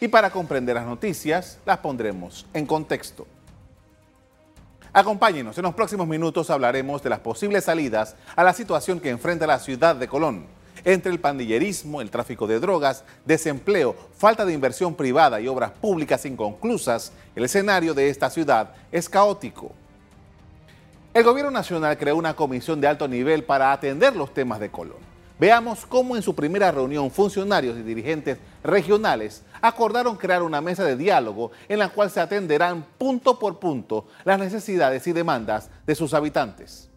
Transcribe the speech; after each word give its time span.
Y 0.00 0.08
para 0.08 0.30
comprender 0.30 0.74
las 0.74 0.86
noticias, 0.86 1.58
las 1.66 1.78
pondremos 1.78 2.46
en 2.54 2.66
contexto. 2.66 3.26
Acompáñenos, 4.92 5.56
en 5.56 5.62
los 5.62 5.74
próximos 5.74 6.08
minutos 6.08 6.50
hablaremos 6.50 7.02
de 7.02 7.10
las 7.10 7.20
posibles 7.20 7.64
salidas 7.64 8.16
a 8.34 8.42
la 8.42 8.54
situación 8.54 8.98
que 8.98 9.10
enfrenta 9.10 9.46
la 9.46 9.58
ciudad 9.58 9.94
de 9.94 10.08
Colón. 10.08 10.46
Entre 10.84 11.12
el 11.12 11.20
pandillerismo, 11.20 12.00
el 12.00 12.10
tráfico 12.10 12.46
de 12.46 12.58
drogas, 12.58 13.04
desempleo, 13.26 13.94
falta 14.16 14.46
de 14.46 14.54
inversión 14.54 14.94
privada 14.94 15.38
y 15.40 15.46
obras 15.46 15.72
públicas 15.72 16.24
inconclusas, 16.24 17.12
el 17.36 17.44
escenario 17.44 17.92
de 17.92 18.08
esta 18.08 18.30
ciudad 18.30 18.72
es 18.90 19.08
caótico. 19.08 19.72
El 21.12 21.24
gobierno 21.24 21.50
nacional 21.50 21.98
creó 21.98 22.16
una 22.16 22.34
comisión 22.34 22.80
de 22.80 22.88
alto 22.88 23.06
nivel 23.06 23.44
para 23.44 23.72
atender 23.72 24.16
los 24.16 24.32
temas 24.32 24.58
de 24.60 24.70
Colón. 24.70 25.10
Veamos 25.40 25.86
cómo 25.86 26.16
en 26.16 26.22
su 26.22 26.34
primera 26.34 26.70
reunión 26.70 27.10
funcionarios 27.10 27.78
y 27.78 27.82
dirigentes 27.82 28.36
regionales 28.62 29.42
acordaron 29.62 30.16
crear 30.16 30.42
una 30.42 30.60
mesa 30.60 30.84
de 30.84 30.98
diálogo 30.98 31.50
en 31.66 31.78
la 31.78 31.88
cual 31.88 32.10
se 32.10 32.20
atenderán 32.20 32.84
punto 32.98 33.38
por 33.38 33.58
punto 33.58 34.06
las 34.24 34.38
necesidades 34.38 35.06
y 35.06 35.14
demandas 35.14 35.70
de 35.86 35.94
sus 35.94 36.12
habitantes. 36.12 36.89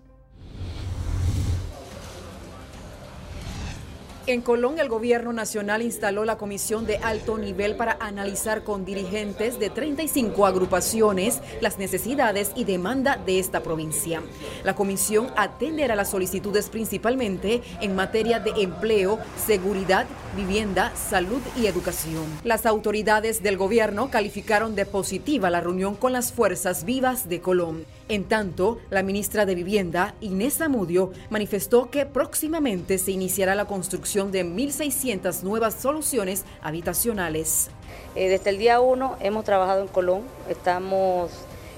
En 4.26 4.41
Colón, 4.41 4.80
el 4.80 4.88
gobierno 4.88 5.34
nacional 5.34 5.82
instaló 5.82 6.23
la 6.23 6.38
comisión 6.38 6.86
de 6.86 6.95
alto 6.95 7.38
nivel 7.38 7.76
para 7.76 7.98
analizar 8.00 8.64
con 8.64 8.86
dirigentes 8.86 9.59
de 9.59 9.70
35 9.70 10.45
agrupaciones 10.45 11.41
las 11.59 11.77
necesidades 11.77 12.54
y 12.55 12.64
demanda 12.64 13.17
de 13.17 13.40
esta 13.40 13.64
provincia. 13.64 14.22
La 14.64 14.76
comisión 14.76 15.28
atenderá 15.36 15.98
las 15.98 16.12
solicitudes 16.12 16.70
principalmente 16.70 17.62
en 17.81 17.95
materia 17.95 18.40
de 18.40 18.52
empleo, 18.62 19.20
seguridad, 19.45 20.05
vivienda, 20.38 20.94
salud 20.95 21.42
y 21.58 21.67
educación. 21.67 22.23
Las 22.45 22.66
autoridades 22.66 23.44
del 23.44 23.58
gobierno 23.58 24.09
calificaron 24.09 24.73
de 24.73 24.86
positiva 24.86 25.50
la 25.50 25.59
reunión 25.59 25.95
con 25.95 26.14
las 26.14 26.31
fuerzas 26.31 26.86
vivas 26.86 27.28
de 27.28 27.42
Colón. 27.42 27.86
En 28.09 28.26
tanto, 28.26 28.80
la 28.90 29.02
ministra 29.02 29.46
de 29.46 29.56
Vivienda, 29.56 30.14
Inés 30.20 30.59
Amudio, 30.59 31.14
manifestó 31.30 31.90
que 31.90 32.06
próximamente 32.06 32.98
se 32.98 33.12
iniciará 33.12 33.56
la 33.56 33.64
construcción 33.64 34.30
de 34.32 34.45
1.600 34.45 35.42
nuevas 35.44 35.76
soluciones 35.76 36.44
habitacionales. 36.62 37.70
Eh, 38.16 38.28
desde 38.28 38.50
el 38.50 38.58
día 38.58 38.82
1 38.82 39.18
hemos 39.22 39.45
trabajado 39.45 39.82
en 39.82 39.88
Colón, 39.88 40.23
estamos 40.50 41.32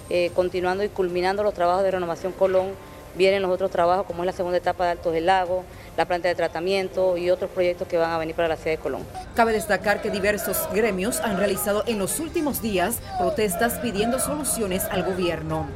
eh, 0.10 0.32
continuando 0.34 0.84
y 0.84 0.90
culminando 0.90 1.44
los 1.44 1.54
trabajos 1.54 1.84
de 1.84 1.92
renovación 1.92 2.32
Colón. 2.34 2.70
Vienen 3.16 3.44
los 3.44 3.52
otros 3.52 3.70
trabajos, 3.70 4.08
como 4.08 4.24
es 4.24 4.26
la 4.26 4.34
segunda 4.34 4.58
etapa 4.58 4.86
de 4.86 4.92
Altos 4.92 5.14
del 5.14 5.28
Lago, 5.28 5.64
la 5.96 6.06
planta 6.06 6.28
de 6.28 6.36
tratamiento 6.36 7.18
y 7.18 7.30
otros 7.30 7.52
proyectos 7.52 7.88
que 7.88 7.98
van 7.98 8.12
a 8.12 8.18
venir 8.18 8.36
para 8.36 8.48
la 8.48 8.58
ciudad 8.58 8.76
de 8.76 8.82
Colón. 8.82 9.04
Cabe 9.36 9.54
destacar 9.54 10.02
que 10.02 10.10
diversos 10.10 10.68
gremios 10.74 11.20
han 11.20 11.38
realizado 11.38 11.84
en 11.86 12.00
los 12.00 12.20
últimos 12.20 12.64
días 12.64 12.98
protestas 13.20 13.74
pidiendo 13.80 14.20
soluciones 14.20 14.84
al 14.86 15.04
gobierno. 15.04 15.68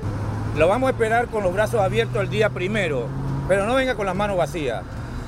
Lo 0.59 0.67
vamos 0.67 0.89
a 0.89 0.91
esperar 0.91 1.27
con 1.27 1.41
los 1.41 1.53
brazos 1.53 1.79
abiertos 1.79 2.21
el 2.21 2.29
día 2.29 2.49
primero, 2.49 3.07
pero 3.47 3.65
no 3.65 3.75
venga 3.75 3.95
con 3.95 4.05
las 4.05 4.13
manos 4.13 4.35
vacías. 4.35 4.83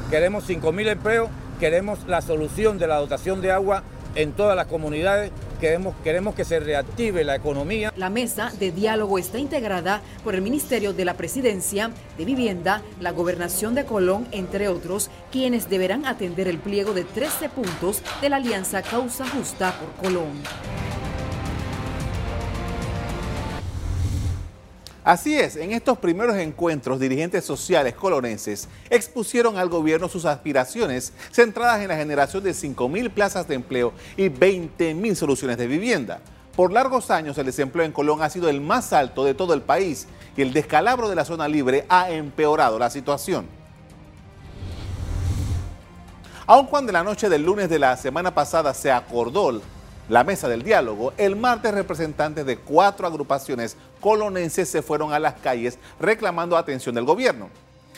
Queremos 0.09 0.43
5.000 0.49 0.89
empleos, 0.89 1.29
queremos 1.57 1.99
la 2.05 2.19
solución 2.19 2.77
de 2.77 2.87
la 2.87 2.97
dotación 2.97 3.39
de 3.39 3.49
agua 3.49 3.81
en 4.15 4.33
todas 4.33 4.57
las 4.57 4.67
comunidades. 4.67 5.31
Queremos, 5.61 5.95
queremos 6.03 6.35
que 6.35 6.43
se 6.43 6.59
reactive 6.59 7.23
la 7.23 7.37
economía. 7.37 7.93
La 7.95 8.09
mesa 8.09 8.51
de 8.59 8.73
diálogo 8.73 9.17
está 9.17 9.39
integrada 9.39 10.01
por 10.25 10.35
el 10.35 10.41
Ministerio 10.41 10.91
de 10.91 11.05
la 11.05 11.13
Presidencia, 11.13 11.91
de 12.17 12.25
Vivienda, 12.25 12.81
la 12.99 13.11
Gobernación 13.11 13.73
de 13.73 13.85
Colón, 13.85 14.27
entre 14.33 14.67
otros, 14.67 15.09
quienes 15.31 15.69
deberán 15.69 16.05
atender 16.05 16.49
el 16.49 16.57
pliego 16.57 16.93
de 16.93 17.05
13 17.05 17.47
puntos 17.47 18.01
de 18.19 18.27
la 18.27 18.35
Alianza 18.35 18.81
Causa 18.81 19.25
Justa 19.29 19.79
por 19.79 20.11
Colón. 20.11 20.43
Así 25.03 25.35
es, 25.35 25.55
en 25.55 25.71
estos 25.71 25.97
primeros 25.97 26.35
encuentros, 26.37 26.99
dirigentes 26.99 27.43
sociales 27.43 27.95
colonenses 27.95 28.67
expusieron 28.91 29.57
al 29.57 29.67
gobierno 29.67 30.07
sus 30.07 30.25
aspiraciones 30.25 31.11
centradas 31.31 31.81
en 31.81 31.87
la 31.87 31.95
generación 31.95 32.43
de 32.43 32.51
5.000 32.51 33.09
plazas 33.09 33.47
de 33.47 33.55
empleo 33.55 33.93
y 34.15 34.29
20.000 34.29 35.15
soluciones 35.15 35.57
de 35.57 35.65
vivienda. 35.65 36.19
Por 36.55 36.71
largos 36.71 37.09
años 37.09 37.35
el 37.39 37.47
desempleo 37.47 37.83
en 37.83 37.93
Colón 37.93 38.21
ha 38.21 38.29
sido 38.29 38.47
el 38.47 38.61
más 38.61 38.93
alto 38.93 39.23
de 39.23 39.33
todo 39.33 39.55
el 39.55 39.63
país 39.63 40.07
y 40.37 40.43
el 40.43 40.53
descalabro 40.53 41.09
de 41.09 41.15
la 41.15 41.25
zona 41.25 41.47
libre 41.47 41.83
ha 41.89 42.11
empeorado 42.11 42.77
la 42.77 42.91
situación. 42.91 43.47
Aun 46.45 46.67
cuando 46.67 46.91
la 46.91 47.03
noche 47.03 47.27
del 47.27 47.43
lunes 47.43 47.69
de 47.69 47.79
la 47.79 47.97
semana 47.97 48.35
pasada 48.35 48.71
se 48.75 48.91
acordó 48.91 49.61
la 50.11 50.25
mesa 50.25 50.49
del 50.49 50.61
diálogo, 50.61 51.13
el 51.15 51.37
martes 51.37 51.73
representantes 51.73 52.45
de 52.45 52.57
cuatro 52.57 53.07
agrupaciones 53.07 53.77
colonenses 54.01 54.67
se 54.67 54.81
fueron 54.81 55.13
a 55.13 55.19
las 55.19 55.35
calles 55.35 55.79
reclamando 56.01 56.57
atención 56.57 56.93
del 56.93 57.05
gobierno. 57.05 57.47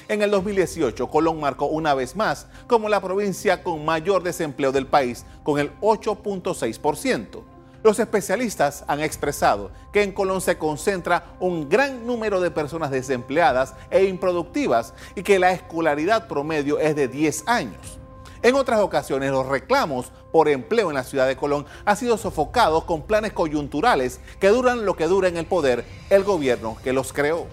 En 0.07 0.21
el 0.21 0.29
2018, 0.29 1.09
Colón 1.09 1.39
marcó 1.39 1.65
una 1.65 1.95
vez 1.95 2.15
más 2.15 2.45
como 2.67 2.87
la 2.87 3.01
provincia 3.01 3.63
con 3.63 3.83
mayor 3.83 4.21
desempleo 4.21 4.71
del 4.71 4.85
país, 4.85 5.25
con 5.41 5.59
el 5.59 5.71
8.6%. 5.81 7.41
Los 7.81 7.97
especialistas 7.97 8.85
han 8.87 8.99
expresado 8.99 9.71
que 9.91 10.03
en 10.03 10.11
Colón 10.11 10.39
se 10.39 10.59
concentra 10.59 11.35
un 11.39 11.67
gran 11.67 12.05
número 12.05 12.39
de 12.41 12.51
personas 12.51 12.91
desempleadas 12.91 13.73
e 13.89 14.03
improductivas 14.03 14.93
y 15.15 15.23
que 15.23 15.39
la 15.39 15.51
escolaridad 15.51 16.27
promedio 16.27 16.77
es 16.77 16.95
de 16.95 17.07
10 17.07 17.47
años. 17.47 18.02
En 18.43 18.55
otras 18.55 18.81
ocasiones, 18.81 19.31
los 19.31 19.47
reclamos 19.47 20.11
por 20.33 20.49
empleo 20.49 20.89
en 20.89 20.95
la 20.95 21.05
ciudad 21.05 21.27
de 21.27 21.37
Colón 21.37 21.65
han 21.85 21.95
sido 21.95 22.17
sofocados 22.17 22.83
con 22.83 23.03
planes 23.03 23.31
coyunturales 23.31 24.19
que 24.41 24.49
duran 24.49 24.85
lo 24.85 24.97
que 24.97 25.07
dura 25.07 25.29
en 25.29 25.37
el 25.37 25.45
poder 25.45 25.85
el 26.09 26.25
gobierno 26.25 26.75
que 26.83 26.91
los 26.91 27.13
creó. 27.13 27.47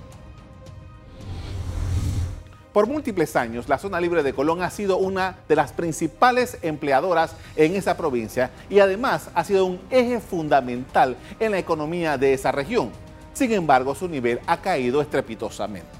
Por 2.73 2.89
múltiples 2.89 3.37
años, 3.37 3.69
la 3.69 3.79
zona 3.79 4.01
libre 4.01 4.25
de 4.25 4.33
Colón 4.33 4.63
ha 4.63 4.71
sido 4.71 4.97
una 4.97 5.39
de 5.49 5.55
las 5.55 5.71
principales 5.71 6.59
empleadoras 6.61 7.37
en 7.55 7.77
esa 7.77 7.97
provincia 7.97 8.51
y 8.69 8.81
además 8.81 9.29
ha 9.33 9.45
sido 9.45 9.67
un 9.67 9.81
eje 9.91 10.19
fundamental 10.19 11.17
en 11.39 11.53
la 11.53 11.59
economía 11.61 12.19
de 12.19 12.33
esa 12.33 12.51
región. 12.51 12.91
Sin 13.33 13.53
embargo, 13.53 13.95
su 13.95 14.09
nivel 14.09 14.41
ha 14.45 14.61
caído 14.61 15.01
estrepitosamente. 15.01 16.00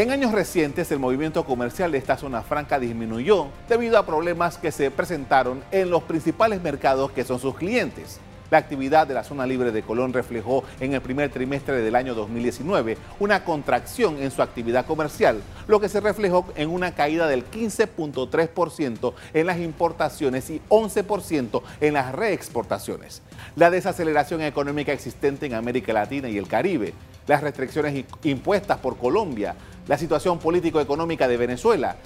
En 0.00 0.10
años 0.10 0.32
recientes, 0.32 0.90
el 0.92 0.98
movimiento 0.98 1.44
comercial 1.44 1.92
de 1.92 1.98
esta 1.98 2.16
zona 2.16 2.40
franca 2.40 2.78
disminuyó 2.78 3.48
debido 3.68 3.98
a 3.98 4.06
problemas 4.06 4.56
que 4.56 4.72
se 4.72 4.90
presentaron 4.90 5.62
en 5.70 5.90
los 5.90 6.04
principales 6.04 6.62
mercados 6.62 7.10
que 7.10 7.22
son 7.22 7.38
sus 7.38 7.54
clientes. 7.54 8.18
La 8.50 8.56
actividad 8.56 9.06
de 9.06 9.12
la 9.12 9.24
zona 9.24 9.44
libre 9.44 9.72
de 9.72 9.82
Colón 9.82 10.14
reflejó 10.14 10.64
en 10.80 10.94
el 10.94 11.02
primer 11.02 11.30
trimestre 11.30 11.82
del 11.82 11.94
año 11.94 12.14
2019 12.14 12.96
una 13.18 13.44
contracción 13.44 14.16
en 14.22 14.30
su 14.30 14.40
actividad 14.40 14.86
comercial, 14.86 15.42
lo 15.68 15.80
que 15.80 15.90
se 15.90 16.00
reflejó 16.00 16.46
en 16.56 16.70
una 16.70 16.94
caída 16.94 17.28
del 17.28 17.44
15.3% 17.50 19.12
en 19.34 19.46
las 19.46 19.58
importaciones 19.58 20.48
y 20.48 20.62
11% 20.70 21.62
en 21.82 21.92
las 21.92 22.14
reexportaciones. 22.14 23.20
La 23.54 23.70
desaceleración 23.70 24.40
económica 24.40 24.94
existente 24.94 25.44
en 25.44 25.52
América 25.52 25.92
Latina 25.92 26.30
y 26.30 26.38
el 26.38 26.48
Caribe, 26.48 26.94
las 27.26 27.42
restricciones 27.42 28.06
impuestas 28.24 28.78
por 28.78 28.96
Colombia, 28.96 29.54
la 29.86 29.98
situación 29.98 30.38
político-económica 30.38 31.28
de 31.28 31.36
Venezuela, 31.36 31.96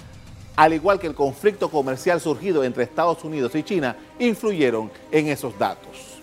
al 0.55 0.73
igual 0.73 0.99
que 0.99 1.07
el 1.07 1.15
conflicto 1.15 1.69
comercial 1.69 2.21
surgido 2.21 2.63
entre 2.63 2.83
Estados 2.83 3.23
Unidos 3.23 3.53
y 3.55 3.63
China, 3.63 3.95
influyeron 4.19 4.91
en 5.11 5.27
esos 5.27 5.57
datos. 5.59 6.21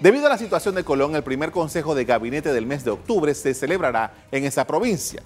Debido 0.00 0.26
a 0.26 0.30
la 0.30 0.38
situación 0.38 0.74
de 0.74 0.84
Colón, 0.84 1.16
el 1.16 1.22
primer 1.22 1.50
consejo 1.50 1.94
de 1.94 2.04
gabinete 2.04 2.52
del 2.52 2.66
mes 2.66 2.84
de 2.84 2.90
octubre 2.90 3.34
se 3.34 3.54
celebrará 3.54 4.12
en 4.30 4.44
esa 4.44 4.66
provincia. 4.66 5.22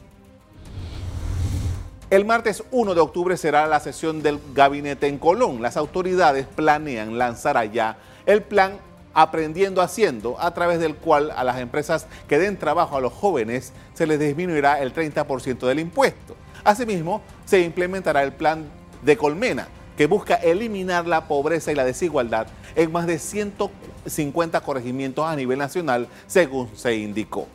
El 2.10 2.24
martes 2.24 2.62
1 2.70 2.94
de 2.94 3.00
octubre 3.00 3.36
será 3.36 3.66
la 3.66 3.80
sesión 3.80 4.22
del 4.22 4.40
gabinete 4.54 5.08
en 5.08 5.18
Colón. 5.18 5.60
Las 5.60 5.76
autoridades 5.76 6.46
planean 6.46 7.18
lanzar 7.18 7.56
allá 7.56 7.98
el 8.24 8.42
plan 8.42 8.78
aprendiendo 9.14 9.82
haciendo, 9.82 10.40
a 10.40 10.52
través 10.54 10.78
del 10.80 10.96
cual 10.96 11.32
a 11.34 11.44
las 11.44 11.58
empresas 11.58 12.06
que 12.28 12.38
den 12.38 12.56
trabajo 12.56 12.96
a 12.96 13.00
los 13.00 13.12
jóvenes 13.12 13.72
se 13.94 14.06
les 14.06 14.18
disminuirá 14.18 14.80
el 14.80 14.94
30% 14.94 15.66
del 15.66 15.80
impuesto. 15.80 16.36
Asimismo, 16.64 17.22
se 17.44 17.60
implementará 17.60 18.22
el 18.22 18.32
plan 18.32 18.66
de 19.02 19.16
Colmena, 19.16 19.68
que 19.96 20.06
busca 20.06 20.36
eliminar 20.36 21.06
la 21.06 21.26
pobreza 21.26 21.72
y 21.72 21.74
la 21.74 21.84
desigualdad 21.84 22.46
en 22.76 22.92
más 22.92 23.06
de 23.06 23.18
150 23.18 24.60
corregimientos 24.60 25.26
a 25.26 25.34
nivel 25.34 25.58
nacional, 25.58 26.08
según 26.26 26.68
se 26.76 26.96
indicó. 26.96 27.48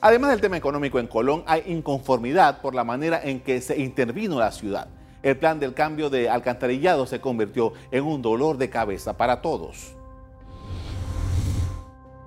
Además 0.00 0.32
del 0.32 0.42
tema 0.42 0.58
económico 0.58 0.98
en 0.98 1.06
Colón, 1.06 1.44
hay 1.46 1.62
inconformidad 1.66 2.60
por 2.60 2.74
la 2.74 2.84
manera 2.84 3.22
en 3.22 3.40
que 3.40 3.62
se 3.62 3.80
intervino 3.80 4.38
la 4.38 4.52
ciudad 4.52 4.88
el 5.24 5.38
plan 5.38 5.58
del 5.58 5.72
cambio 5.72 6.10
de 6.10 6.28
alcantarillado 6.28 7.06
se 7.06 7.18
convirtió 7.18 7.72
en 7.90 8.04
un 8.04 8.20
dolor 8.20 8.58
de 8.58 8.68
cabeza 8.68 9.16
para 9.16 9.40
todos. 9.40 9.94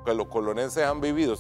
Los 0.04 0.28
colonenses 0.28 0.84
han 0.84 1.00
vivido, 1.00 1.36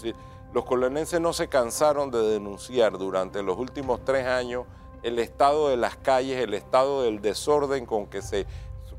los 0.53 0.65
colonenses 0.65 1.19
no 1.19 1.33
se 1.33 1.47
cansaron 1.47 2.11
de 2.11 2.19
denunciar 2.19 2.99
durante 2.99 3.41
los 3.41 3.57
últimos 3.57 4.05
tres 4.05 4.27
años 4.27 4.65
el 5.01 5.17
estado 5.17 5.69
de 5.69 5.77
las 5.77 5.95
calles, 5.95 6.37
el 6.37 6.53
estado 6.53 7.01
del 7.01 7.21
desorden 7.21 7.87
con 7.87 8.05
que 8.05 8.21
se, 8.21 8.45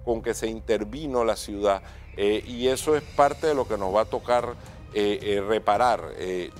con 0.04 0.20
que 0.20 0.34
se 0.34 0.48
intervino 0.48 1.24
la 1.24 1.36
ciudad. 1.36 1.82
Eh, 2.16 2.42
y 2.44 2.66
eso 2.66 2.96
es 2.96 3.04
parte 3.04 3.46
de 3.46 3.54
lo 3.54 3.68
que 3.68 3.78
nos 3.78 3.94
va 3.94 4.00
a 4.00 4.04
tocar 4.04 4.56
eh, 4.94 5.20
eh, 5.22 5.44
reparar, 5.46 6.02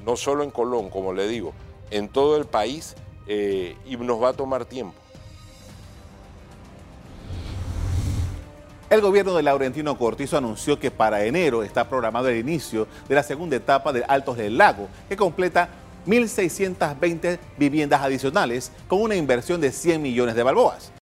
no 0.04 0.14
solo 0.14 0.44
en 0.44 0.52
Colón, 0.52 0.90
como 0.90 1.12
le 1.12 1.26
digo, 1.26 1.54
en 1.90 2.08
todo 2.08 2.36
el 2.36 2.44
país 2.44 2.94
y 3.26 3.96
nos 3.96 4.22
va 4.22 4.28
a 4.28 4.32
tomar 4.32 4.64
tiempo. 4.64 4.94
El 8.90 9.02
gobierno 9.02 9.36
de 9.36 9.42
Laurentino 9.42 9.98
Cortizo 9.98 10.38
anunció 10.38 10.80
que 10.80 10.90
para 10.90 11.22
enero 11.26 11.62
está 11.62 11.90
programado 11.90 12.28
el 12.28 12.38
inicio 12.38 12.88
de 13.06 13.14
la 13.14 13.22
segunda 13.22 13.54
etapa 13.56 13.92
de 13.92 14.02
Altos 14.08 14.38
del 14.38 14.56
Lago, 14.56 14.88
que 15.10 15.16
completa 15.16 15.68
1.620 16.06 17.38
viviendas 17.58 18.00
adicionales 18.00 18.72
con 18.88 19.02
una 19.02 19.14
inversión 19.14 19.60
de 19.60 19.72
100 19.72 20.00
millones 20.00 20.34
de 20.34 20.42
balboas. 20.42 20.90